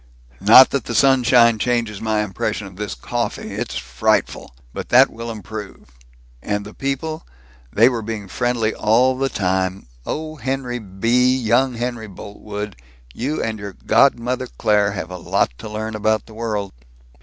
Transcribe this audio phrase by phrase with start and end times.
[0.39, 3.53] Not that the sunshine changes my impression of this coffee.
[3.53, 4.55] It's frightful!
[4.73, 5.91] But that will improve.
[6.41, 7.23] And the people
[7.71, 9.85] they were being friendly, all the time.
[10.03, 12.77] Oh, Henry B., young Henry Boltwood,
[13.13, 16.71] you and your godmother Claire have a lot to learn about the world!"